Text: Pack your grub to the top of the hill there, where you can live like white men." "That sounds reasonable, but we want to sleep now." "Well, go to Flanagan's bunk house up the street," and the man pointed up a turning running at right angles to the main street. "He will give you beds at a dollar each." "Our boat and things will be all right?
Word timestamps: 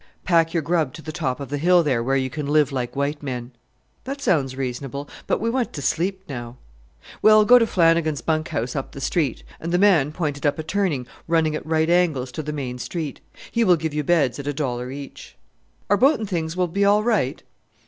Pack 0.23 0.51
your 0.51 0.63
grub 0.63 0.93
to 0.93 1.03
the 1.03 1.11
top 1.11 1.39
of 1.39 1.49
the 1.49 1.59
hill 1.59 1.83
there, 1.83 2.01
where 2.01 2.15
you 2.15 2.31
can 2.31 2.47
live 2.47 2.71
like 2.71 2.95
white 2.95 3.21
men." 3.21 3.51
"That 4.03 4.19
sounds 4.19 4.55
reasonable, 4.55 5.07
but 5.27 5.39
we 5.39 5.47
want 5.51 5.73
to 5.73 5.81
sleep 5.83 6.23
now." 6.27 6.57
"Well, 7.21 7.45
go 7.45 7.59
to 7.59 7.67
Flanagan's 7.67 8.21
bunk 8.23 8.47
house 8.47 8.75
up 8.75 8.93
the 8.93 8.99
street," 8.99 9.43
and 9.59 9.71
the 9.71 9.77
man 9.77 10.11
pointed 10.11 10.43
up 10.43 10.57
a 10.57 10.63
turning 10.63 11.05
running 11.27 11.55
at 11.55 11.63
right 11.67 11.87
angles 11.87 12.31
to 12.31 12.41
the 12.41 12.51
main 12.51 12.79
street. 12.79 13.19
"He 13.51 13.63
will 13.63 13.75
give 13.77 13.93
you 13.93 14.03
beds 14.03 14.39
at 14.39 14.47
a 14.47 14.53
dollar 14.55 14.89
each." 14.89 15.35
"Our 15.87 15.97
boat 15.97 16.19
and 16.19 16.27
things 16.27 16.57
will 16.57 16.67
be 16.67 16.83
all 16.83 17.03
right? 17.03 17.43